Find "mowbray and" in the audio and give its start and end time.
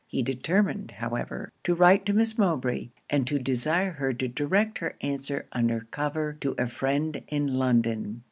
2.35-3.27